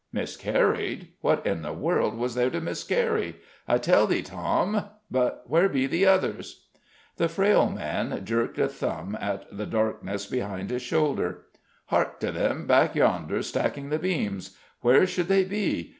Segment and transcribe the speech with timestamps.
[0.11, 1.09] "Miscarried?
[1.21, 3.35] What in the world was there to miscarry?
[3.67, 6.65] I tell thee, Tom but where be the others?"
[7.17, 11.43] The frail man jerked a thumb at the darkness behind his shoulder.
[11.85, 14.57] "Hark to them, back yonder, stacking the beams!
[14.81, 15.89] Where should they be?